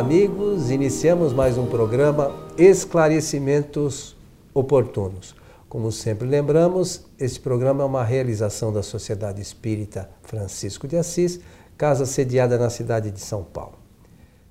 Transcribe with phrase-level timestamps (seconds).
[0.00, 4.16] amigos, iniciamos mais um programa Esclarecimentos
[4.54, 5.34] Oportunos.
[5.68, 11.38] Como sempre lembramos, este programa é uma realização da Sociedade Espírita Francisco de Assis,
[11.76, 13.74] casa sediada na cidade de São Paulo.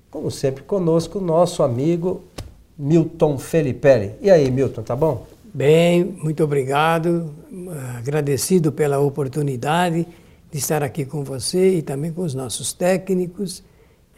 [0.08, 2.22] Como sempre, conosco, nosso amigo
[2.78, 4.12] Milton Felipe.
[4.20, 5.26] E aí, Milton, tá bom?
[5.52, 7.28] Bem, muito obrigado.
[7.98, 10.06] Agradecido pela oportunidade
[10.48, 13.64] de estar aqui com você e também com os nossos técnicos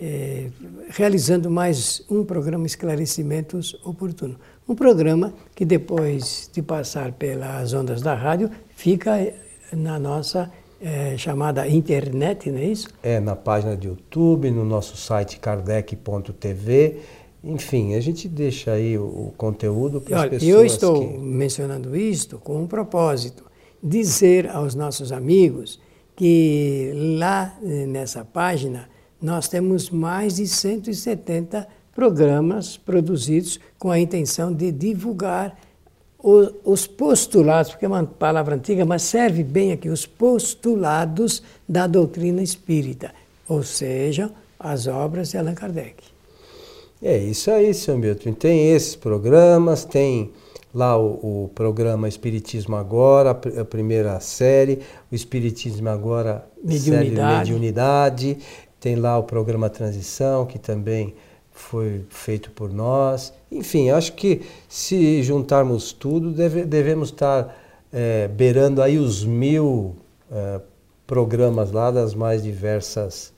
[0.02, 0.48] é,
[0.88, 4.34] realizando mais um programa Esclarecimentos Oportuno.
[4.68, 9.32] Um programa que depois de passar pelas ondas da rádio fica
[9.72, 12.88] na nossa é, chamada internet, não é isso?
[13.00, 16.96] É, na página do YouTube, no nosso site kardec.tv.
[17.44, 20.50] Enfim, a gente deixa aí o, o conteúdo para as pessoas.
[20.50, 21.18] Eu estou que...
[21.18, 23.44] mencionando isto com um propósito:
[23.80, 25.80] dizer aos nossos amigos
[26.16, 28.88] que lá eh, nessa página
[29.22, 35.56] nós temos mais de 170 programas produzidos com a intenção de divulgar
[36.64, 42.42] os postulados, porque é uma palavra antiga, mas serve bem aqui, os postulados da doutrina
[42.42, 43.12] espírita,
[43.48, 46.04] ou seja, as obras de Allan Kardec.
[47.02, 48.32] É isso aí, seu Milton.
[48.32, 50.30] Tem esses programas, tem
[50.72, 54.78] lá o, o, programa Espiritismo Agora, a primeira série,
[55.10, 57.10] o Espiritismo Agora, Mediunidade.
[57.10, 58.38] série Mediunidade,
[58.82, 61.14] tem lá o programa Transição, que também
[61.52, 63.32] foi feito por nós.
[63.50, 67.56] Enfim, acho que se juntarmos tudo, deve, devemos estar
[67.92, 69.94] é, beirando aí os mil
[70.28, 70.60] é,
[71.06, 73.32] programas lá das mais diversas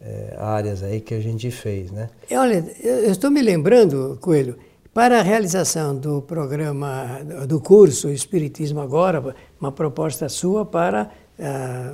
[0.00, 2.08] é, áreas aí que a gente fez, né?
[2.32, 4.56] Olha, eu estou me lembrando, Coelho,
[4.94, 11.92] para a realização do programa, do curso Espiritismo Agora, uma proposta sua para, ah,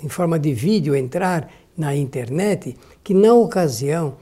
[0.00, 1.50] em forma de vídeo, entrar
[1.80, 4.14] na internet que, na ocasião,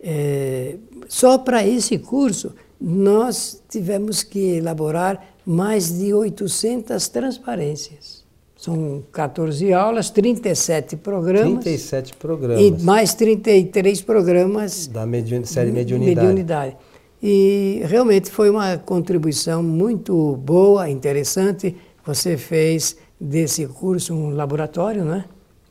[0.00, 0.76] é,
[1.08, 8.24] só para esse curso, nós tivemos que elaborar mais de 800 transparências.
[8.56, 11.64] São 14 aulas, 37 programas.
[11.64, 12.60] 37 programas.
[12.62, 14.86] E mais 33 programas.
[14.86, 16.26] Da mediun série Mediunidade.
[16.26, 16.76] Mediunidade.
[17.22, 21.76] E realmente foi uma contribuição muito boa, interessante.
[22.06, 25.24] Você fez desse curso um laboratório, não é?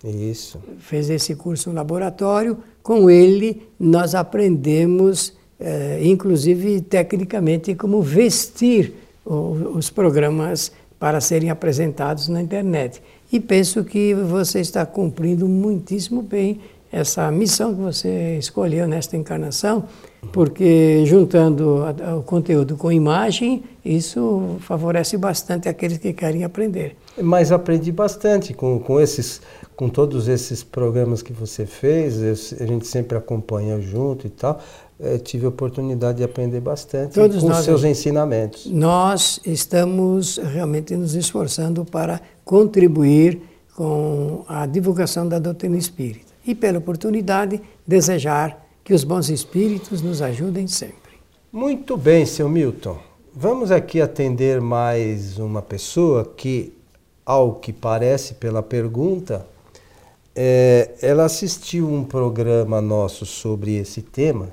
[0.04, 0.60] Isso.
[0.80, 2.58] Fez esse curso no laboratório.
[2.82, 8.94] Com ele, nós aprendemos, eh, inclusive tecnicamente, como vestir
[9.26, 13.02] o, os programas para serem apresentados na internet.
[13.32, 16.60] E penso que você está cumprindo muitíssimo bem
[16.94, 19.86] essa missão que você escolheu nesta encarnação,
[20.32, 21.80] porque juntando
[22.20, 26.96] o conteúdo com imagem, isso favorece bastante aqueles que querem aprender.
[27.20, 29.42] Mas aprendi bastante com, com esses
[29.76, 34.62] com todos esses programas que você fez, eu, a gente sempre acompanha junto e tal,
[35.00, 38.68] é, tive a oportunidade de aprender bastante Todos com os seus ensinamentos.
[38.68, 43.42] Nós estamos realmente nos esforçando para contribuir
[43.76, 50.22] com a divulgação da doutrina espírita e, pela oportunidade, desejar que os bons espíritos nos
[50.22, 51.14] ajudem sempre.
[51.52, 52.98] Muito bem, seu Milton.
[53.34, 56.74] Vamos aqui atender mais uma pessoa que,
[57.26, 59.46] ao que parece pela pergunta,
[60.36, 64.50] é, ela assistiu um programa nosso sobre esse tema.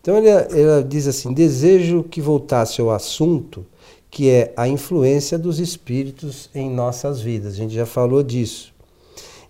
[0.00, 3.64] Então ela, ela diz assim: desejo que voltasse ao assunto
[4.10, 7.54] que é a influência dos espíritos em nossas vidas.
[7.54, 8.71] A gente já falou disso.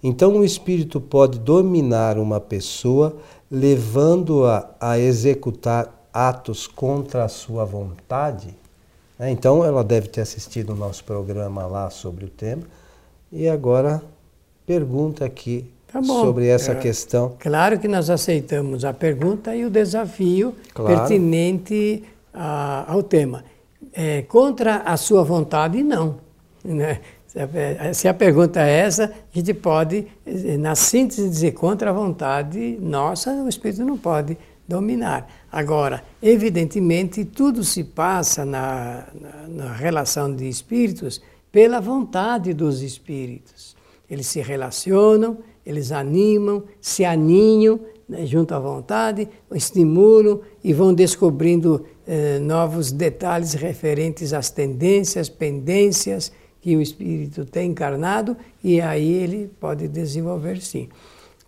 [0.03, 3.17] Então o espírito pode dominar uma pessoa,
[3.51, 8.49] levando-a a executar atos contra a sua vontade.
[9.19, 9.31] Né?
[9.31, 12.63] Então ela deve ter assistido o nosso programa lá sobre o tema.
[13.31, 14.03] E agora
[14.67, 17.37] pergunta aqui tá sobre essa é, questão.
[17.39, 20.99] Claro que nós aceitamos a pergunta e o desafio claro.
[20.99, 22.03] pertinente
[22.34, 23.45] a, ao tema.
[23.93, 26.17] É, contra a sua vontade, não.
[26.65, 27.01] Né?
[27.95, 30.07] Se a pergunta é essa, a gente pode,
[30.59, 34.37] na síntese, dizer contra a vontade nossa, o espírito não pode
[34.69, 35.27] dominar.
[35.51, 43.75] Agora, evidentemente, tudo se passa na, na, na relação de espíritos pela vontade dos espíritos.
[44.11, 51.87] Eles se relacionam, eles animam, se aninham né, junto à vontade, estimulam e vão descobrindo
[52.07, 56.31] eh, novos detalhes referentes às tendências, pendências
[56.62, 60.88] que o espírito tem encarnado e aí ele pode desenvolver sim.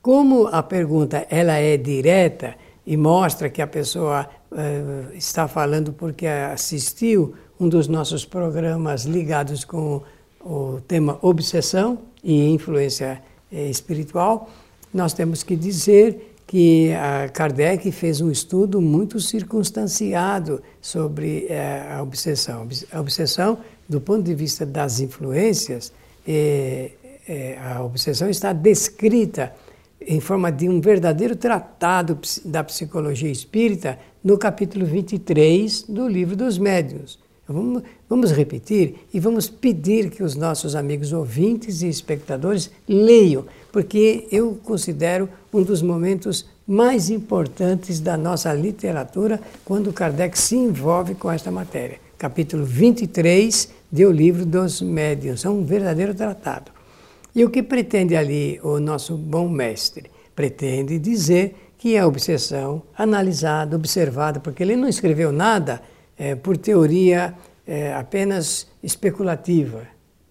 [0.03, 6.27] Como a pergunta ela é direta e mostra que a pessoa eh, está falando porque
[6.27, 10.03] assistiu um dos nossos programas ligados com
[10.45, 14.51] o tema obsessão e influência eh, espiritual,
[14.93, 16.91] nós temos que dizer que
[17.33, 22.69] Kardec fez um estudo muito circunstanciado sobre é, a obsessão.
[22.93, 23.59] A obsessão,
[23.89, 25.93] do ponto de vista das influências,
[26.27, 26.91] é,
[27.29, 29.55] é, a obsessão está descrita
[30.01, 36.59] em forma de um verdadeiro tratado da psicologia espírita no capítulo 23 do Livro dos
[36.59, 37.19] Médiuns.
[37.47, 44.27] Vamos, vamos repetir e vamos pedir que os nossos amigos ouvintes e espectadores leiam, porque
[44.33, 51.31] eu considero um dos momentos mais importantes da nossa literatura quando Kardec se envolve com
[51.31, 52.04] esta matéria.
[52.25, 55.45] Capítulo 23 do Livro dos Médiuns.
[55.45, 56.73] É um verdadeiro tratado.
[57.35, 60.11] E o que pretende ali o nosso bom mestre?
[60.35, 65.83] Pretende dizer que a obsessão analisada, observada, porque ele não escreveu nada
[66.17, 67.35] é, por teoria
[67.67, 69.87] é, apenas especulativa,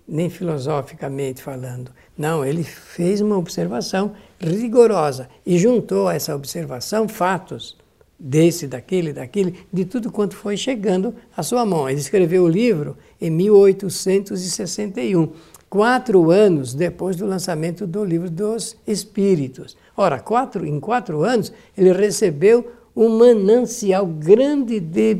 [0.08, 1.92] nem filosoficamente falando.
[2.18, 7.78] Não, ele fez uma observação rigorosa e juntou a essa observação fatos
[8.26, 11.90] desse, daquele, daquele, de tudo quanto foi chegando à sua mão.
[11.90, 15.30] Ele escreveu o livro em 1861
[15.70, 19.76] quatro anos depois do lançamento do livro dos Espíritos.
[19.98, 25.16] Ora, quatro, em quatro anos, ele recebeu um manancial grande de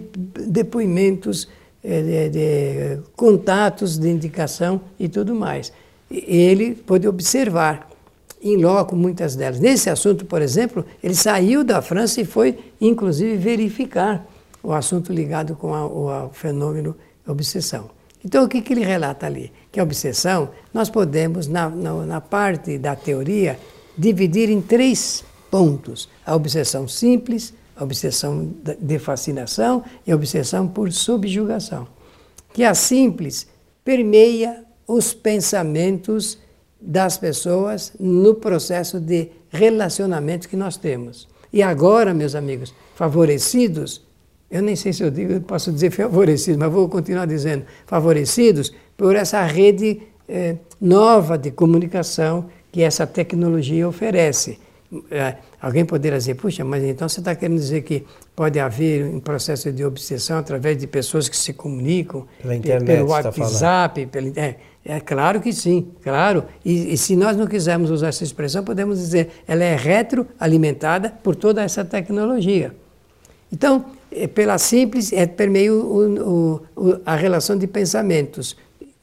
[0.48, 1.50] depoimentos,
[1.84, 5.74] eh, de, de contatos, de indicação e tudo mais.
[6.10, 7.90] Ele pôde observar
[8.44, 9.60] em loco muitas delas.
[9.60, 14.28] Nesse assunto, por exemplo, ele saiu da França e foi, inclusive, verificar
[14.62, 16.96] o assunto ligado com o fenômeno
[17.26, 17.90] obsessão.
[18.24, 19.52] Então, o que, que ele relata ali?
[19.72, 23.60] Que a obsessão, nós podemos, na, na, na parte da teoria,
[23.98, 30.92] dividir em três pontos: a obsessão simples, a obsessão de fascinação e a obsessão por
[30.92, 31.88] subjugação.
[32.54, 33.48] Que a simples
[33.84, 36.38] permeia os pensamentos
[36.86, 41.28] das pessoas no processo de relacionamento que nós temos.
[41.52, 44.02] E agora, meus amigos, favorecidos
[44.54, 49.16] eu nem sei se eu digo, posso dizer favorecidos, mas vou continuar dizendo favorecidos por
[49.16, 54.60] essa rede eh, nova de comunicação que essa tecnologia oferece.
[55.10, 59.20] É, alguém poderia dizer, puxa, mas então você está querendo dizer que pode haver um
[59.20, 64.34] processo de obsessão através de pessoas que se comunicam pela internet, pelo tá WhatsApp, pelo,
[64.36, 66.44] é, é, claro que sim, claro.
[66.64, 71.36] E, e, se nós não quisermos usar essa expressão, podemos dizer, ela é retroalimentada por
[71.36, 72.76] toda essa tecnologia.
[73.52, 78.58] Então, é, pela simples, é, permeia o, o, a relação de pensamentos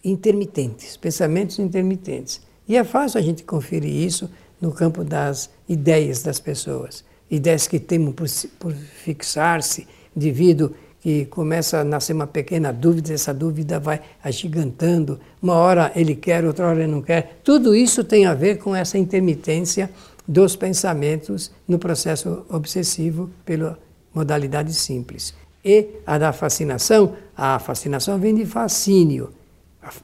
[0.05, 2.43] intermitentes, pensamentos intermitentes.
[2.69, 4.31] E é fácil a gente conferir isso
[4.61, 7.03] no campo das ideias das pessoas.
[7.31, 8.27] Ideias que temem por,
[8.59, 15.55] por fixar-se devido que começa a nascer uma pequena dúvida, essa dúvida vai agigantando, uma
[15.55, 17.41] hora ele quer, outra hora ele não quer.
[17.43, 19.91] Tudo isso tem a ver com essa intermitência
[20.29, 23.77] dos pensamentos no processo obsessivo pelo
[24.15, 25.35] modalidade simples.
[25.65, 29.31] E a da fascinação, a fascinação vem de fascínio,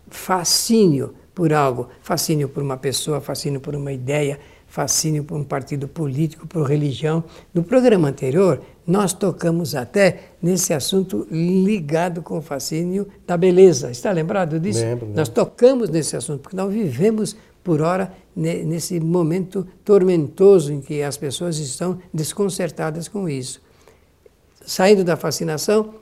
[0.09, 4.39] fascínio por algo, fascínio por uma pessoa, fascínio por uma ideia,
[4.77, 7.25] fascínio por um partido político, por religião.
[7.55, 13.91] No programa anterior, nós tocamos até nesse assunto ligado com o fascínio da beleza.
[13.91, 14.81] Está lembrado disso?
[14.81, 21.03] Lembro, Nós tocamos nesse assunto, porque nós vivemos, por hora, nesse momento tormentoso em que
[21.03, 23.63] as pessoas estão desconcertadas com isso.
[24.61, 25.95] Saindo da fascinação,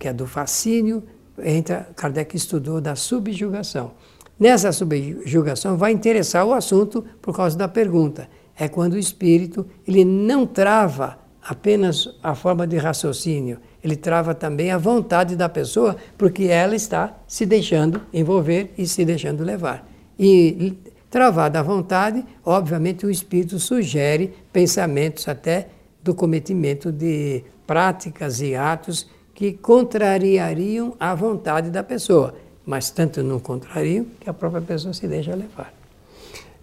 [0.00, 1.04] que é do fascínio,
[1.44, 3.92] entra, Kardec estudou da subjugação.
[4.38, 8.28] Nessa subjugação vai interessar o assunto por causa da pergunta.
[8.58, 14.72] É quando o espírito ele não trava apenas a forma de raciocínio, ele trava também
[14.72, 19.88] a vontade da pessoa, porque ela está se deixando envolver e se deixando levar.
[20.18, 20.76] E
[21.08, 25.68] travada a vontade, obviamente o espírito sugere pensamentos até
[26.02, 32.34] do cometimento de práticas e atos que contrariariam a vontade da pessoa,
[32.66, 35.72] mas tanto não contrariam que a própria pessoa se deixa levar.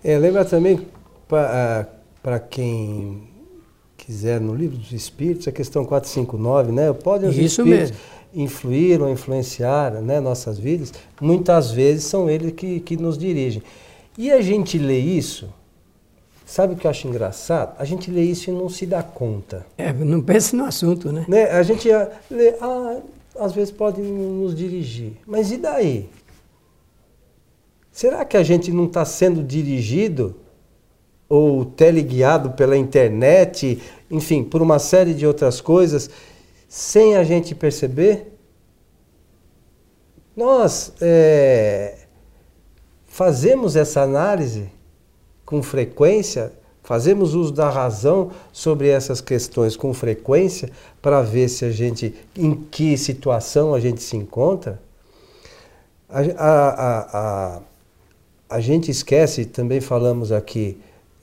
[0.04, 0.86] É, lembra também
[1.28, 1.88] para
[2.26, 3.24] ah, quem
[3.98, 6.92] quiser no livro dos Espíritos, a questão 459, né?
[6.92, 7.98] Podem os Isso Espíritos mesmo.
[8.34, 10.94] influir ou influenciar né, nossas vidas?
[11.22, 13.64] Muitas vezes são eles que, que nos dirigem.
[14.18, 15.50] E a gente lê isso
[16.54, 17.76] Sabe o que eu acho engraçado?
[17.80, 19.66] A gente lê isso e não se dá conta.
[19.76, 21.26] É, não pense no assunto, né?
[21.28, 21.46] né?
[21.46, 21.90] A gente
[22.30, 23.00] lê, ah,
[23.40, 25.14] às vezes pode nos dirigir.
[25.26, 26.10] Mas e daí?
[27.92, 30.36] Será que a gente não está sendo dirigido
[31.30, 36.10] ou teleguiado pela internet, enfim, por uma série de outras coisas,
[36.68, 38.34] sem a gente perceber?
[40.36, 42.00] Nós é,
[43.06, 44.72] fazemos essa análise
[45.46, 46.52] com frequência
[46.84, 50.70] Fazemos uso da razão sobre essas questões com frequência
[51.02, 54.80] para ver se a gente, em que situação a gente se encontra.
[56.10, 57.00] A, a,
[57.58, 57.62] a,
[58.50, 60.78] a gente esquece, também falamos aqui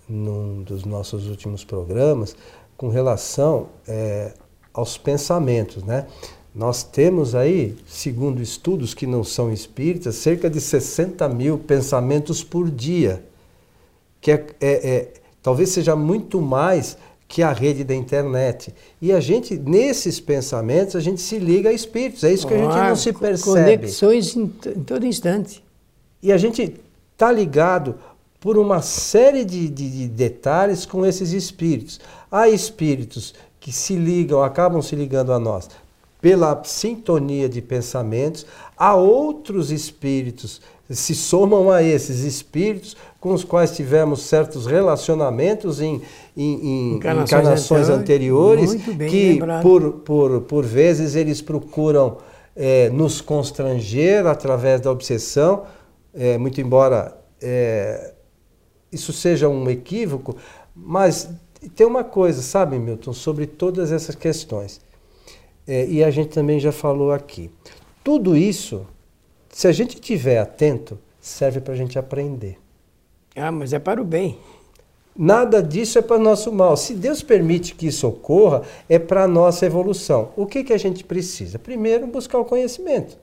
[0.08, 2.34] num dos nossos últimos programas,
[2.76, 4.32] com relação é,
[4.72, 6.06] aos pensamentos, né?
[6.52, 12.68] Nós temos aí, segundo estudos que não são espíritas, cerca de 60 mil pensamentos por
[12.68, 13.22] dia,
[14.20, 15.12] que é, é, é,
[15.42, 16.97] talvez seja muito mais
[17.28, 18.75] que a rede da internet.
[19.00, 22.59] E a gente, nesses pensamentos, a gente se liga a espíritos, é isso que a
[22.59, 23.76] gente não se percebe.
[23.76, 25.62] Conexões em, em todo instante.
[26.23, 26.75] E a gente
[27.12, 27.94] está ligado
[28.40, 32.00] por uma série de, de, de detalhes com esses espíritos.
[32.30, 35.68] Há espíritos que se ligam, acabam se ligando a nós
[36.20, 38.46] pela sintonia de pensamentos,
[38.76, 40.60] há outros espíritos
[40.90, 46.02] se somam a esses espíritos com os quais tivemos certos relacionamentos em,
[46.36, 48.74] em, em encarnações, encarnações anteriores,
[49.08, 52.18] que por, por, por vezes eles procuram
[52.56, 55.64] é, nos constranger através da obsessão,
[56.12, 58.14] é, muito embora é,
[58.90, 60.36] isso seja um equívoco,
[60.74, 61.30] mas
[61.76, 64.80] tem uma coisa, sabe, Milton, sobre todas essas questões.
[65.70, 67.48] É, e a gente também já falou aqui.
[68.02, 68.84] Tudo isso,
[69.50, 72.58] se a gente estiver atento, serve para a gente aprender.
[73.36, 74.36] Ah, mas é para o bem.
[75.16, 76.76] Nada disso é para nosso mal.
[76.76, 80.32] Se Deus permite que isso ocorra, é para a nossa evolução.
[80.36, 81.56] O que, que a gente precisa?
[81.56, 83.16] Primeiro, buscar o conhecimento.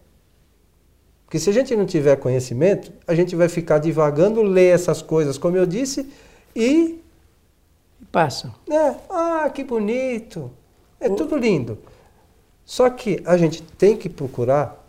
[1.26, 5.38] Porque se a gente não tiver conhecimento, a gente vai ficar divagando, ler essas coisas,
[5.38, 6.08] como eu disse,
[6.56, 7.02] e.
[8.10, 8.56] Passam.
[8.72, 10.50] É, ah, que bonito.
[10.98, 11.16] É o...
[11.16, 11.78] tudo lindo.
[12.68, 14.86] Só que a gente tem que procurar,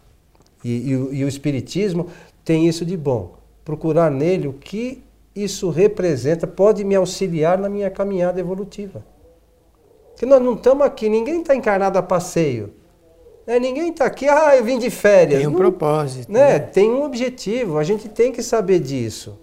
[0.64, 2.08] e, e, e o Espiritismo
[2.44, 5.00] tem isso de bom, procurar nele o que
[5.32, 9.04] isso representa, pode me auxiliar na minha caminhada evolutiva.
[10.10, 12.72] Porque nós não estamos aqui, ninguém está encarnado a passeio.
[13.46, 13.60] Né?
[13.60, 15.38] Ninguém está aqui, ah, eu vim de férias.
[15.38, 16.32] Tem um não, propósito.
[16.32, 16.54] Né?
[16.54, 16.58] né?
[16.58, 19.38] Tem um objetivo, a gente tem que saber disso.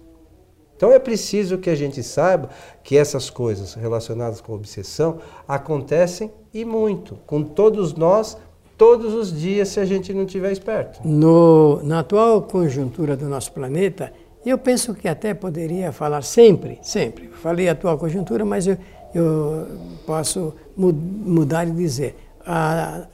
[0.76, 2.50] Então é preciso que a gente saiba
[2.84, 5.18] que essas coisas relacionadas com obsessão
[5.48, 8.36] acontecem e muito, com todos nós,
[8.76, 11.00] todos os dias, se a gente não estiver esperto.
[11.06, 14.12] No, na atual conjuntura do nosso planeta,
[14.44, 17.28] eu penso que até poderia falar sempre, sempre.
[17.28, 18.76] Falei atual conjuntura, mas eu,
[19.14, 19.66] eu
[20.06, 22.16] posso mudar e dizer.
[22.46, 23.08] A,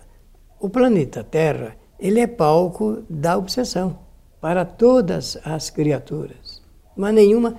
[0.60, 3.98] o planeta Terra, ele é palco da obsessão
[4.40, 6.61] para todas as criaturas.
[7.02, 7.58] Mas nenhuma,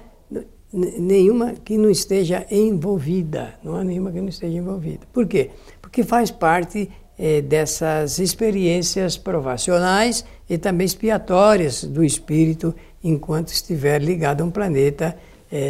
[0.71, 3.55] nenhuma que não esteja envolvida.
[3.62, 5.01] Não há nenhuma que não esteja envolvida.
[5.12, 5.50] Por quê?
[5.81, 12.73] Porque faz parte eh, dessas experiências provacionais e também expiatórias do espírito
[13.03, 15.17] enquanto estiver ligado a um planeta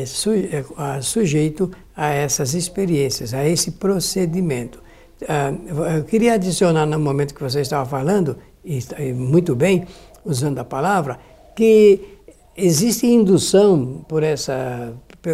[0.05, 0.63] su, eh,
[1.01, 4.83] sujeito a essas experiências, a esse procedimento.
[5.27, 5.51] Ah,
[5.97, 9.87] eu queria adicionar no momento que você estava falando, e muito bem,
[10.23, 11.19] usando a palavra,
[11.55, 12.12] que
[12.55, 14.93] existe indução por, essa,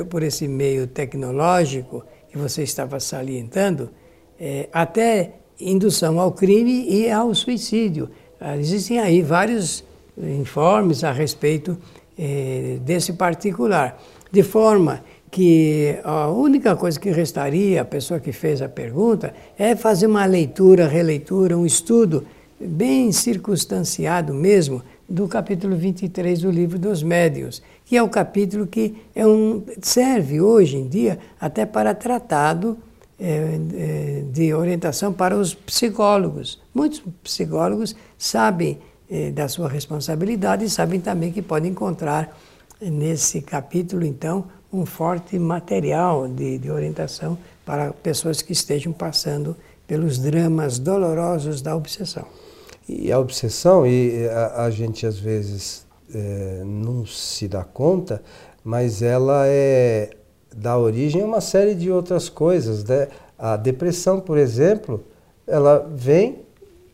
[0.09, 3.89] por esse meio tecnológico que você estava salientando,
[4.39, 8.09] é, até indução ao crime e ao suicídio.
[8.39, 9.83] Ah, existem aí vários
[10.17, 11.77] informes a respeito
[12.17, 18.61] é, desse particular, de forma que a única coisa que restaria à pessoa que fez
[18.61, 22.25] a pergunta é fazer uma leitura, releitura, um estudo
[22.59, 28.95] bem circunstanciado mesmo do capítulo 23 do livro dos médiuns, que é o capítulo que
[29.15, 32.77] é um, serve hoje em dia até para tratado
[33.19, 36.61] é, de orientação para os psicólogos.
[36.73, 38.77] Muitos psicólogos sabem
[39.09, 42.37] é, da sua responsabilidade e sabem também que podem encontrar
[42.79, 49.55] nesse capítulo, então, um forte material de, de orientação para pessoas que estejam passando
[49.87, 52.25] pelos dramas dolorosos da obsessão.
[52.89, 58.21] E a obsessão, e a, a gente às vezes é, não se dá conta,
[58.63, 60.09] mas ela é
[60.55, 62.83] dá origem a uma série de outras coisas.
[62.83, 63.07] Né?
[63.37, 65.03] A depressão, por exemplo,
[65.45, 66.39] ela vem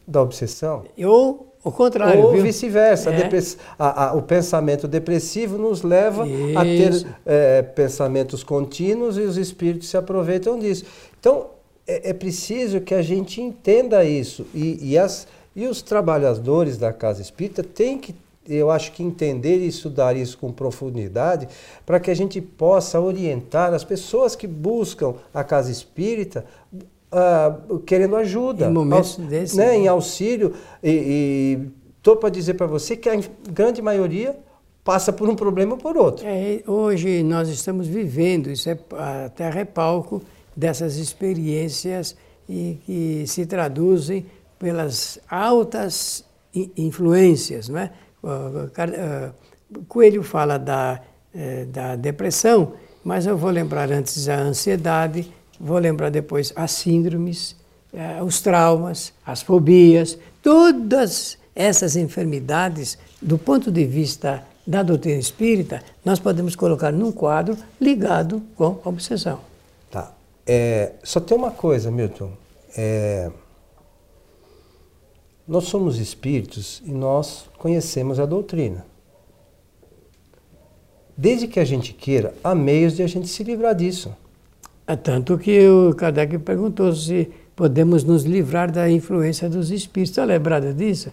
[0.05, 0.83] da obsessão.
[1.03, 2.21] Ou o contrário.
[2.21, 3.09] Ou vice-versa.
[3.11, 4.15] É.
[4.15, 6.57] o pensamento depressivo nos leva Isso.
[6.57, 10.85] a ter é, pensamentos contínuos e os espíritos se aproveitam disso.
[11.19, 11.47] Então,
[11.87, 14.45] é, é preciso que a gente entenda isso.
[14.53, 18.13] E, e, as, e os trabalhadores da casa espírita têm que,
[18.47, 21.47] eu acho que, entender e estudar isso com profundidade
[21.85, 28.15] para que a gente possa orientar as pessoas que buscam a casa espírita uh, querendo
[28.15, 28.67] ajuda.
[28.67, 29.77] Em momentos aux, desse, né, né?
[29.77, 30.53] Em auxílio.
[30.83, 31.59] E
[31.97, 33.19] estou para dizer para você que a
[33.49, 34.37] grande maioria
[34.83, 36.25] passa por um problema ou por outro.
[36.27, 40.21] É, hoje nós estamos vivendo, isso é, a Terra é palco
[40.55, 42.15] dessas experiências
[42.47, 44.27] e que se traduzem
[44.59, 46.25] pelas altas
[46.77, 47.69] influências.
[47.69, 47.91] Não é?
[49.87, 51.01] Coelho fala da,
[51.33, 57.55] é, da depressão, mas eu vou lembrar antes a ansiedade, vou lembrar depois as síndromes,
[57.93, 65.81] é, os traumas, as fobias, todas essas enfermidades, do ponto de vista da doutrina espírita,
[66.03, 69.39] nós podemos colocar num quadro ligado com a obsessão.
[69.91, 70.11] Tá.
[70.45, 72.31] É, só tem uma coisa, Milton.
[72.75, 73.31] É,
[75.47, 78.85] nós somos espíritos e nós conhecemos a doutrina.
[81.17, 84.13] Desde que a gente queira, há meios de a gente se livrar disso.
[84.87, 90.11] É tanto que o Kardec perguntou se podemos nos livrar da influência dos espíritos.
[90.11, 91.11] Está lembrado disso?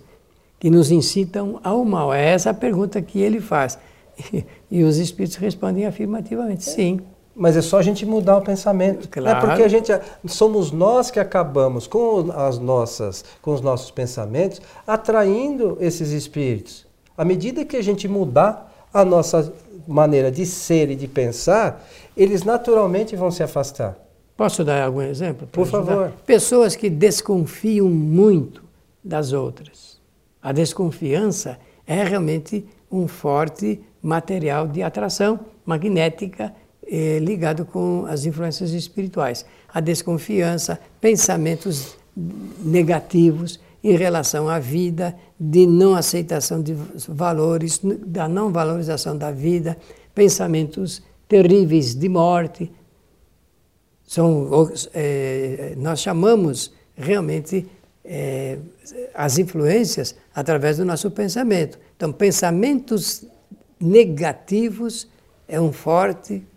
[0.58, 2.12] Que nos incitam ao mal.
[2.12, 3.78] É essa a pergunta que ele faz.
[4.70, 6.98] E os espíritos respondem afirmativamente, sim.
[7.34, 9.08] Mas é só a gente mudar o pensamento.
[9.08, 9.38] Claro.
[9.38, 9.90] É porque a gente
[10.26, 16.86] somos nós que acabamos com as nossas, com os nossos pensamentos atraindo esses espíritos.
[17.16, 19.52] À medida que a gente mudar a nossa
[19.86, 21.84] maneira de ser e de pensar,
[22.16, 23.96] eles naturalmente vão se afastar.
[24.36, 25.46] Posso dar algum exemplo?
[25.46, 26.12] Por favor.
[26.26, 28.62] Pessoas que desconfiam muito
[29.02, 30.00] das outras.
[30.42, 36.52] A desconfiança é realmente um forte material de atração magnética
[36.94, 39.46] eh, ligado com as influências espirituais.
[39.72, 41.96] A desconfiança, pensamentos
[42.62, 46.75] negativos em relação à vida, de não aceitação de
[47.08, 49.78] valores, da não valorização da vida,
[50.14, 52.70] pensamentos terríveis de morte.
[54.06, 57.66] São, é, nós chamamos realmente
[58.04, 58.58] é,
[59.14, 61.78] as influências através do nosso pensamento.
[61.96, 63.25] Então, pensamentos
[63.80, 65.08] negativos
[65.49, 66.51] é um forte é,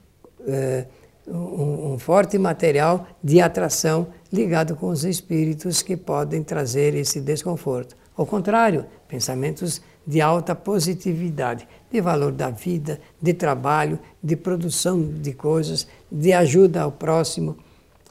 [1.28, 7.96] um, um, forte material de atração ligado com os espíritos que podem trazer esse desconforto.
[8.16, 15.34] Ao contrário, pensamentos de alta positividade, de valor da vida, de trabalho, de produção de
[15.34, 17.58] coisas, de ajuda ao próximo.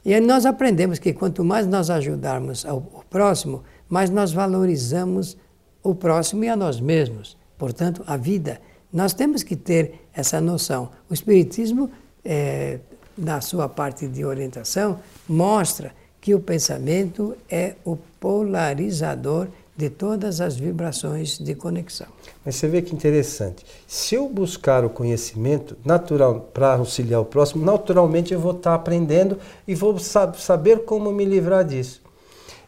[0.03, 5.37] E aí nós aprendemos que quanto mais nós ajudarmos ao próximo, mais nós valorizamos
[5.81, 7.37] o próximo e a nós mesmos.
[7.57, 8.59] Portanto, a vida.
[8.91, 10.89] Nós temos que ter essa noção.
[11.09, 11.89] O Espiritismo
[12.25, 12.79] é,
[13.17, 20.55] na sua parte de orientação, mostra que o pensamento é o polarizador de todas as
[20.55, 22.07] vibrações de conexão.
[22.45, 23.65] Mas você vê que interessante.
[23.85, 29.37] Se eu buscar o conhecimento natural para auxiliar o próximo, naturalmente eu vou estar aprendendo
[29.67, 32.01] e vou saber como me livrar disso.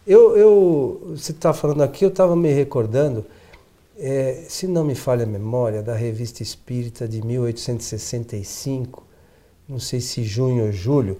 [0.05, 3.25] Eu, eu você está falando aqui, eu estava me recordando,
[3.97, 9.06] é, se não me falha a memória, da Revista Espírita de 1865,
[9.67, 11.17] não sei se junho ou julho,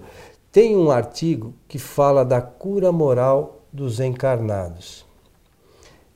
[0.50, 5.04] tem um artigo que fala da cura moral dos encarnados.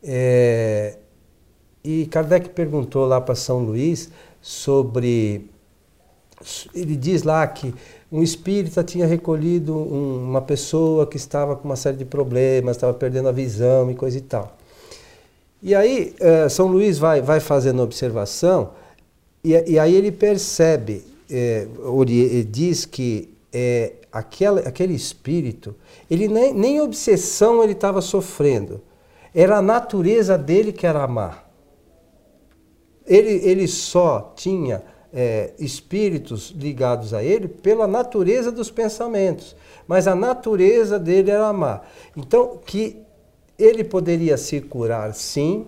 [0.02, 0.96] É,
[1.84, 5.50] e Kardec perguntou lá para São Luís sobre.
[6.74, 7.72] Ele diz lá que
[8.10, 12.92] um espírita tinha recolhido um, uma pessoa que estava com uma série de problemas, estava
[12.92, 14.56] perdendo a visão e coisa e tal.
[15.62, 18.70] E aí, é, São Luís vai, vai fazendo observação,
[19.44, 21.66] e, e aí ele percebe é,
[22.48, 25.74] diz que é, aquela, aquele espírito,
[26.10, 28.82] ele nem, nem obsessão ele estava sofrendo.
[29.34, 31.50] Era a natureza dele que era amar.
[33.06, 39.56] Ele, ele só tinha é, espíritos ligados a ele pela natureza dos pensamentos.
[39.86, 41.90] Mas a natureza dele era amar.
[42.16, 43.02] Então, que
[43.58, 45.66] ele poderia se curar, sim,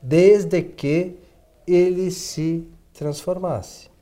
[0.00, 1.16] desde que
[1.66, 3.93] ele se transformasse.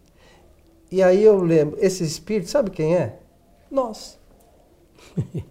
[0.92, 3.16] E aí eu lembro, esse espírito, sabe quem é?
[3.70, 4.18] Nós.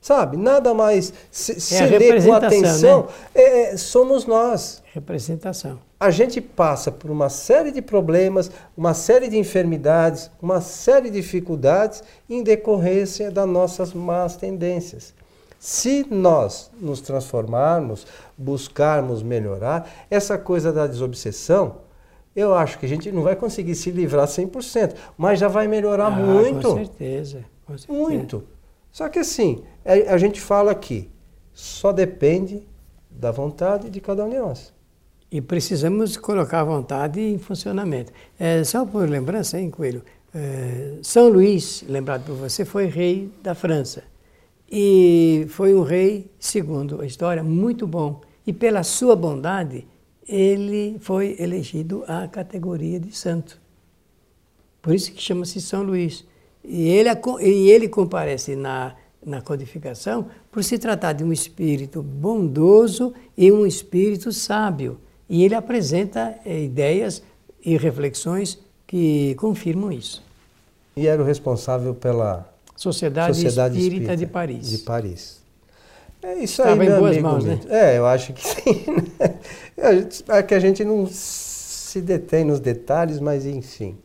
[0.00, 0.36] sabe?
[0.36, 3.08] Nada mais se, se ler com atenção, né?
[3.32, 4.82] é, é, somos nós.
[4.92, 5.78] Representação.
[6.00, 11.20] A gente passa por uma série de problemas, uma série de enfermidades, uma série de
[11.20, 15.14] dificuldades em decorrência das nossas más tendências.
[15.60, 18.04] Se nós nos transformarmos,
[18.36, 21.87] buscarmos melhorar, essa coisa da desobsessão,
[22.38, 26.06] eu acho que a gente não vai conseguir se livrar 100%, mas já vai melhorar
[26.06, 26.68] ah, muito.
[26.68, 28.00] Com certeza, com certeza.
[28.00, 28.44] Muito.
[28.92, 31.10] Só que assim, é, a gente fala aqui,
[31.52, 32.62] só depende
[33.10, 34.72] da vontade de cada um de nós.
[35.30, 38.12] E precisamos colocar a vontade em funcionamento.
[38.38, 40.02] É, só por lembrança, hein, Coelho?
[40.32, 44.04] É, São Luís, lembrado por você, foi rei da França.
[44.70, 48.20] E foi um rei, segundo a história, muito bom.
[48.46, 49.86] E pela sua bondade,
[50.28, 53.58] ele foi elegido à categoria de santo.
[54.82, 56.24] Por isso que chama-se São Luís.
[56.62, 57.08] E ele,
[57.40, 63.66] e ele comparece na, na codificação por se tratar de um espírito bondoso e um
[63.66, 64.98] espírito sábio.
[65.28, 67.22] E ele apresenta é, ideias
[67.64, 70.22] e reflexões que confirmam isso.
[70.96, 74.70] E era o responsável pela Sociedade, Sociedade Espírita, Espírita, de Paris.
[74.70, 75.37] De Paris.
[76.22, 77.60] É isso Estava aí, em boas mãos, né?
[77.68, 78.84] É, eu acho que sim.
[78.86, 79.38] Né?
[80.28, 83.96] É que a gente não se detém nos detalhes, mas enfim.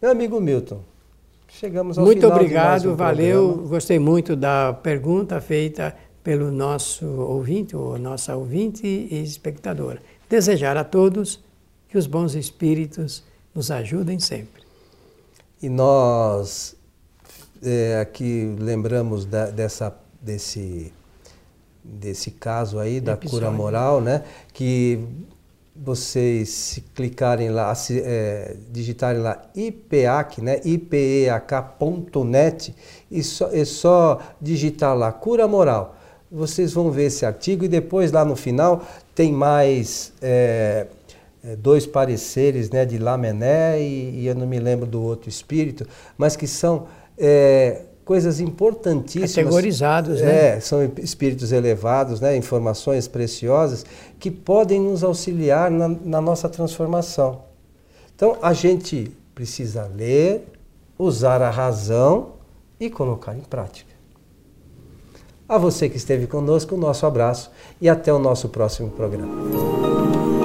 [0.00, 0.80] Meu amigo Milton,
[1.48, 3.48] chegamos ao muito final obrigado, um valeu.
[3.48, 3.68] Programa.
[3.68, 10.00] Gostei muito da pergunta feita pelo nosso ouvinte, ou nossa ouvinte e espectadora.
[10.28, 11.42] Desejar a todos
[11.88, 14.62] que os bons espíritos nos ajudem sempre.
[15.62, 16.76] E nós
[17.62, 20.92] é, aqui lembramos da, dessa, desse,
[21.88, 23.46] desse caso aí da Episódio.
[23.46, 24.22] cura moral, né?
[24.52, 25.00] Que
[25.80, 32.74] vocês se clicarem lá, se, é, digitarem lá IPEAC, né, ipeak.net
[33.10, 35.96] e só, é só digitar lá cura moral.
[36.30, 40.86] Vocês vão ver esse artigo e depois lá no final tem mais é,
[41.44, 45.86] é, dois pareceres né, de Lamené e, e, eu não me lembro do outro espírito,
[46.18, 49.34] mas que são é, coisas importantíssimas.
[49.34, 50.56] Categorizados, né?
[50.56, 52.34] É, são espíritos elevados, né?
[52.34, 53.84] informações preciosas
[54.18, 57.42] que podem nos auxiliar na, na nossa transformação.
[58.16, 60.48] Então, a gente precisa ler,
[60.98, 62.30] usar a razão
[62.80, 63.92] e colocar em prática.
[65.46, 70.37] A você que esteve conosco, o nosso abraço e até o nosso próximo programa.